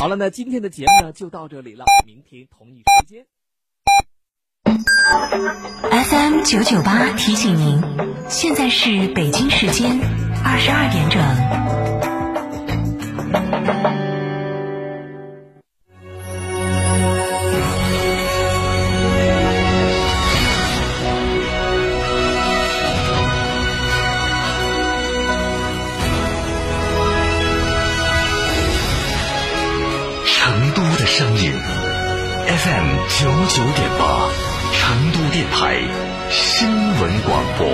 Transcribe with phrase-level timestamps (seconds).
[0.00, 3.26] 好了，那今天的节目呢就到这里了，明天同一时间。
[5.90, 7.80] FM 九九八提醒您，
[8.28, 9.98] 现在是北京时间
[10.44, 11.08] 二十二点
[13.82, 13.93] 整。
[32.94, 34.28] 九九点八，
[34.72, 35.80] 成都电台
[36.30, 37.66] 新闻广播。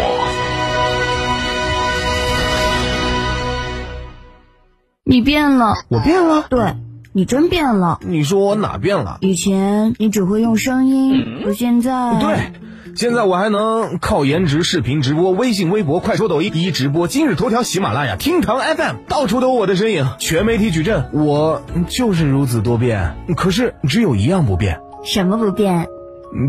[5.05, 6.47] 你变了，我变了？
[6.49, 6.75] 对，
[7.13, 7.99] 你真变了。
[8.03, 9.19] 你说我哪变了？
[9.21, 12.19] 以前你只会用声音，可现在……
[12.21, 12.53] 对，
[12.95, 23.17] 现在我还能靠颜值视频直播，微信、微博、快手、抖音一直播，今日头条、喜马拉雅、厅堂 FM，到处都有我的身影，全媒体矩阵，我就是如此多变。
[23.37, 25.89] 可是只有一样不变，什么不变？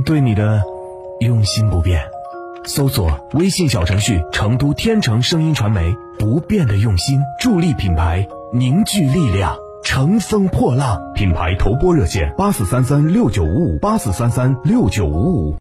[0.06, 0.62] 对你的
[1.22, 2.02] 用心不变。
[2.64, 11.02] 搜索微信小程序“成都天成声音传媒”，不变的用心，助力品牌凝聚力量，乘风破浪。
[11.16, 15.61] 品牌投播热线：八四三三六九五五，八四三三六九五五。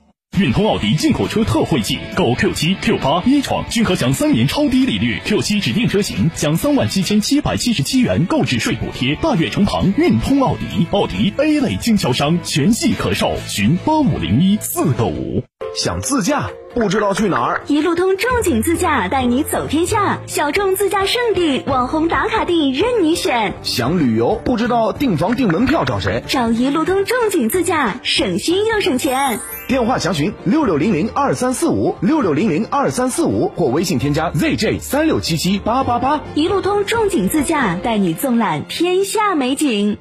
[0.39, 9.13] 运通奥迪进口车特惠季，购 Q 七、Q 八、一创均可享三年超低利率，Q 七指定车型享三万七千七百七十七元购置税补贴。
[9.17, 15.43] 大悦城旁运通奥迪，奥迪 A 类经销商，全系可售，询八五零一四个五。
[15.75, 17.61] 想自驾不知道去哪儿？
[17.67, 23.53] 一路通众景自驾带你走天下，小众自驾圣地、网红打卡地任你选。
[23.63, 26.23] 想旅游不知道订房订门票找谁？
[26.27, 29.39] 找一路通众景自驾，省心又省钱。
[29.67, 36.21] 电话详询六六零零二三四五六六零零二三四五或微信添加 zj 三六七七八八八。
[36.35, 39.97] 一路通众景自驾带你纵览天下美景。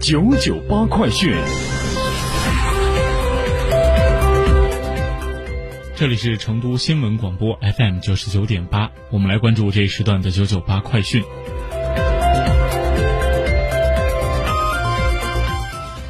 [0.00, 1.34] 九九八快讯。
[5.98, 11.24] 这里是成都新闻广播 FM 九十九点八，我们来关注这一时段的九九八快讯。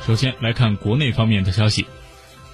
[0.06, 1.86] 首先来看国内方面的消息，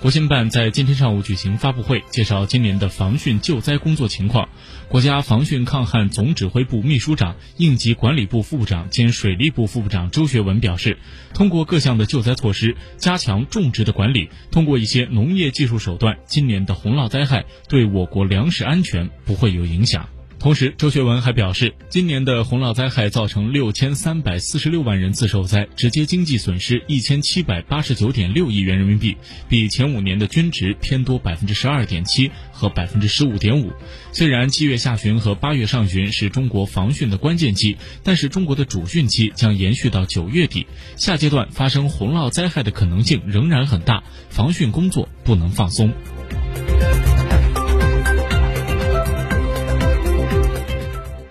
[0.05, 4.51] 国新办在今天上午举行发布会，介绍今年的防汛救灾工作情况。
[4.87, 10.99] 国家防汛抗旱总指挥部秘书长、应急管理部副部长兼水利部副部长周学文表示，
[11.33, 20.07] 通过各项的救灾措施，加强种植的管理，通过一些农业技术手段，今年的洪涝灾害对我国粮食安全不会有影响。
[20.45, 29.17] 同时，周学文还表示，今年的洪涝灾害造成六千三百四十六万人次受灾，直接经济损失一千七百八十九点六亿元人民币，
[29.49, 33.73] 比前五年的均值偏多百分之十二点七和百分之十五点五。
[34.13, 40.67] 虽然七月下旬和八月上旬是中国防汛的关键期，但是中国的主汛期将延续到九月底，
[40.99, 45.91] 下阶段发生洪涝灾害的可能性仍然很大，防汛工作不能放松。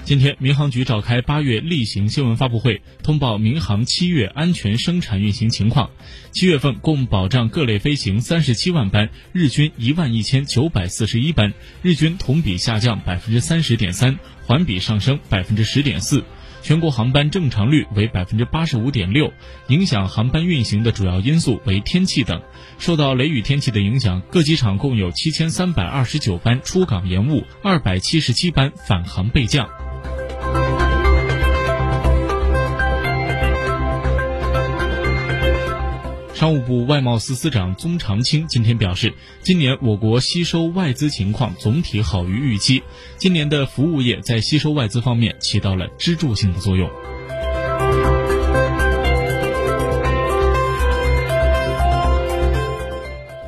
[0.05, 5.91] 今天，民航局召开八月例行新闻发布会，通报民航七月安全生产运行情况。
[6.33, 16.21] 七月份共保障各类飞行三十七万班，日均一万一千九百四十一班，日均同比下降百分之三十点三，环比上升百分之十点四。
[16.61, 19.31] 全国航班正常率为百分之八十五点六。
[19.69, 22.41] 影响航班运行的主要因素为天气等。
[22.77, 29.69] 受到雷雨天气的影响，各机场共有七千三百二十九班出港延误，二百七十七班返航备降。
[36.43, 42.83] 商务部外贸司司长宗长青今天表示，今年我国吸收外资情况总体好于预期，
[43.17, 46.89] 今年的服务业在吸收外资方面起到了支柱性的作用。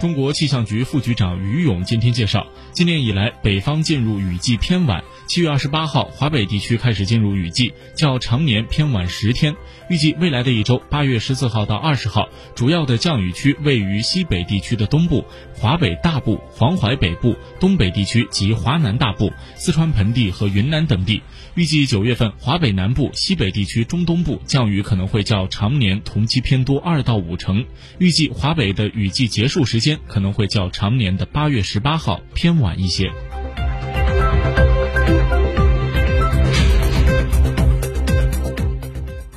[0.06, 9.56] 中国气象局副局长于勇今天介绍，今年以来北方进入雨季偏晚，七月二十八号华北地区开始进入雨季，较常年偏晚十天。
[9.90, 15.26] 预计未来的一周，八月十四号到二十号，主要的降雨区位于西北地区的东部、
[15.56, 21.24] 华北大部、黄淮北部、东北地区及华南大部、四川盆地和云南等地。
[21.56, 27.66] 预计九月份，华北南部、西北地区中东部降雨可能会较常年同期偏多二到五成。
[27.98, 33.12] 预计华北的雨季结束时间可能会较常年的八月十八号偏晚一些。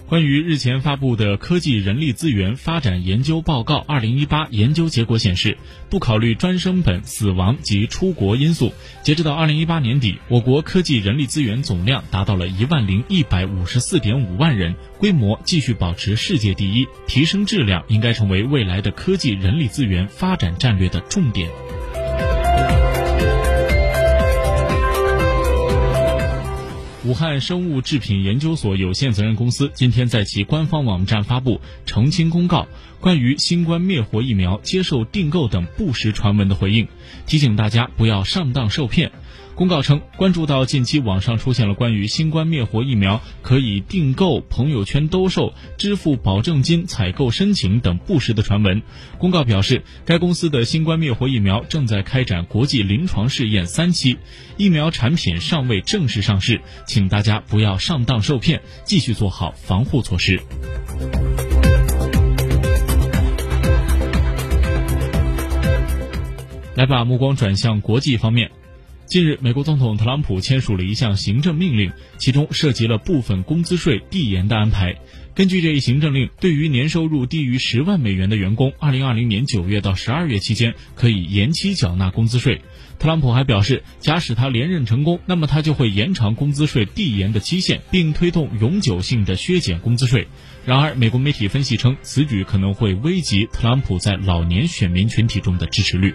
[0.09, 5.59] 关于日前发布的科技人力资源发展研究报告二零一八研究结果显示，
[5.91, 8.73] 不考虑专升本、死亡及出国因素，
[9.03, 21.51] 截止到二零一八年底，我国科技人力资源总量达到了一万零一百五十四点五万人，规模继续保持世界第一，提升质量应该成为未来的科技人力资源发展战略的重点。
[27.09, 32.69] 武汉生物制品研究所有限责任公司今天在其官方网站发布澄清公告，
[33.01, 36.87] 关于新冠灭活疫苗接受订购等不实传闻的回应，
[37.25, 39.11] 提醒大家不要上当受骗。
[39.59, 48.81] 公告称，关注到近期网上出现了关于新冠灭活疫苗可以订购、朋友圈兜售、支付保证金采购申请等不实的传闻。
[49.19, 54.17] 公告表示，该公司的新冠灭活疫苗正在开展国际临床试验三期，
[54.57, 60.41] 疫苗产品尚未正式上市，请大家不要上当受骗，继续做好防护措施。
[66.77, 68.53] 来把目光转向国际方面。
[69.09, 74.97] 近日，美国总统特朗普签署了一项行政命令，其中涉及了部分工资税递延的安排。
[75.35, 82.61] 根据这一行政令，对于年收入低于十万美元的员工，二零二零年九月到十二月期间可以延期缴纳工资税。
[82.99, 90.29] 特朗普还表示，假使他连任成功，那么他就会延长工资税递延的期限，并推动永久性的削减工资税。
[90.67, 96.13] 然而，美国媒体分析称，此举可能会危及特朗普在老年选民群体中的支持率。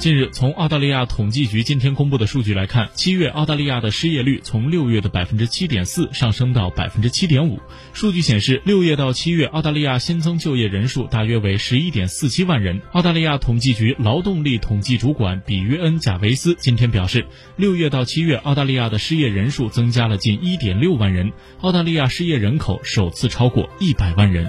[0.00, 7.60] 近日，从澳大利亚统计局今天公布的数据来看，七月澳大利亚的失业率从六月的百分之七点四上升到百分之七点五。
[7.92, 12.80] 数据显示，六月到七月，澳大利亚新增就业人数大约为十一点四七万人。
[12.92, 17.26] 澳大利亚统计局劳动力统计主管比约恩·贾维斯今天表示，
[17.56, 21.30] 六月到七月，澳大利亚的失业人数增加了近一点六万人，
[21.60, 24.48] 澳大利亚失业人口首次超过一百万人。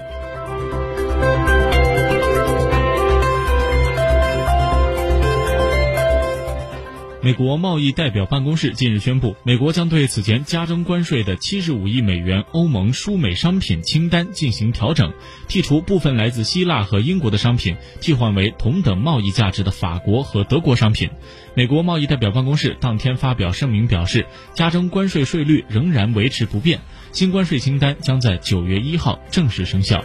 [7.24, 15.12] 美国贸易代表办公室近日宣布，美国将对此前加征关税的七十五亿美元欧盟输美商品清单进行调整，
[15.48, 21.10] 剔除部分来自希腊和英国的商品，替换为同等贸易价值的法国和德国商品。
[21.54, 26.80] 美国贸易代表办公室当天发表声明表示，加征关税税率仍然维持不变，
[27.12, 30.02] 新关税清单将在九月一号正式生效。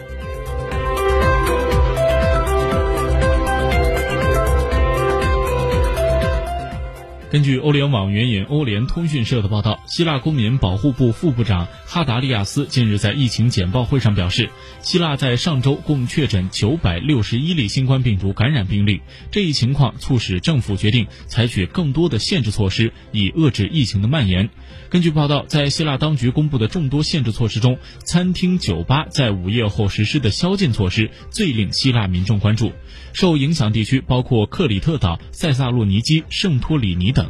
[7.30, 14.50] 根据欧联网援引欧联通讯社的报道，希腊公民保护部副部长哈达利亚斯近日在疫情简报会上表示，
[14.82, 19.02] 希腊在上周共确诊九百六十一例新冠病毒感染病例。
[19.30, 24.50] 这一情况促使政府决定采取更多的限制措施，以遏制疫情的蔓延。
[24.90, 32.72] 根据报道，在希腊当局公布的众多限制措施中，餐厅、酒吧在午夜后实施的宵禁措施最令希腊民众关注。
[33.12, 37.28] 受影响地区包括克里特岛、塞萨洛尼基、圣托里尼等。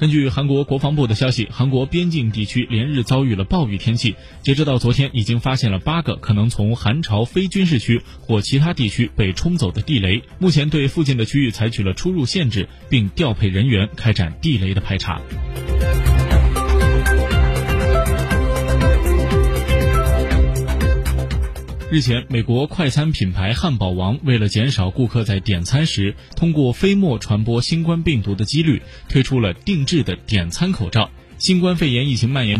[0.00, 4.14] 根据韩国国防部的消息，韩国边境地区连日遭遇了暴雨天气。
[4.42, 10.22] 截止到昨天，已经发现了八个可能从韩朝非军事区或其他地区被冲走的地雷。
[10.38, 15.20] 目前对附近的区域采取了出入限制，并调配人员开展地雷的排查。
[21.90, 31.10] 日前，美国快餐品牌汉堡王为了减少顾客在点餐时通过飞沫传播新冠病毒的几率，推出了定制的点餐口罩。
[31.38, 32.56] 新冠肺炎疫情蔓延。